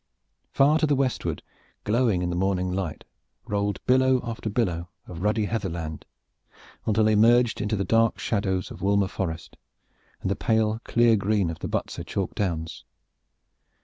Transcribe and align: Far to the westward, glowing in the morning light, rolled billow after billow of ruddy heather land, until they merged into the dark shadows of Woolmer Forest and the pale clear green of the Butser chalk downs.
Far 0.49 0.79
to 0.79 0.87
the 0.87 0.95
westward, 0.95 1.43
glowing 1.83 2.23
in 2.23 2.31
the 2.31 2.35
morning 2.35 2.71
light, 2.71 3.03
rolled 3.45 3.79
billow 3.85 4.19
after 4.23 4.49
billow 4.49 4.89
of 5.05 5.21
ruddy 5.21 5.45
heather 5.45 5.69
land, 5.69 6.05
until 6.87 7.03
they 7.03 7.15
merged 7.15 7.61
into 7.61 7.75
the 7.75 7.83
dark 7.85 8.17
shadows 8.17 8.71
of 8.71 8.81
Woolmer 8.81 9.07
Forest 9.07 9.57
and 10.23 10.31
the 10.31 10.35
pale 10.35 10.81
clear 10.85 11.15
green 11.15 11.51
of 11.51 11.59
the 11.59 11.67
Butser 11.69 12.03
chalk 12.03 12.33
downs. 12.33 12.83